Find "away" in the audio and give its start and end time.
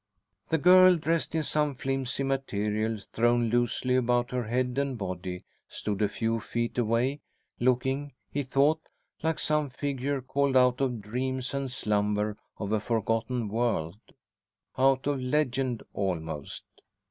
6.79-7.21